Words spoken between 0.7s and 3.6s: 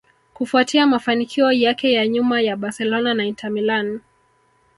mafanikio yake ya nyuma ya Barcelona na Inter